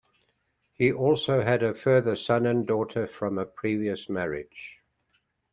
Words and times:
He 0.73 0.91
also 0.91 1.41
had 1.43 1.61
a 1.61 1.75
further 1.75 2.15
son 2.15 2.47
and 2.47 2.63
a 2.63 2.65
daughter 2.65 3.05
from 3.05 3.37
a 3.37 3.45
previous 3.45 4.09
marriage. 4.09 4.79